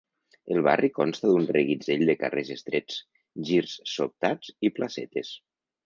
[0.53, 2.99] El barri consta d'un reguitzell de carrers estrets,
[3.53, 5.37] girs sobtats, i placetes.